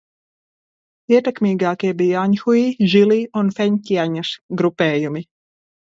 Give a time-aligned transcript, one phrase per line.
[1.15, 2.65] Ietekmīgākie bija Aņhui,
[2.97, 5.29] Žili un Feņtjaņas grupējumi.